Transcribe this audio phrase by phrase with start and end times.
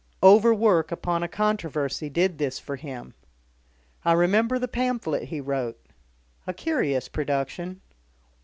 [0.23, 3.13] Overwork upon a controversy did this for him.
[4.03, 5.77] I remember the pamphlet he wrote
[6.47, 7.81] a curious production.